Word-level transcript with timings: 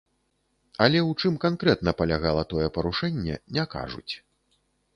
Але 0.85 0.97
ў 1.01 1.11
чым 1.21 1.33
канкрэтна 1.43 1.93
палягала 2.01 2.43
тое 2.55 2.67
парушэнне, 2.77 3.35
не 3.59 3.69
кажуць. 3.75 4.13